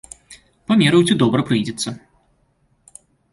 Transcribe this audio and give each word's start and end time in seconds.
Памераў, 0.71 1.01
ці 1.07 1.17
добра 1.21 1.45
прыйдзецца. 1.51 1.89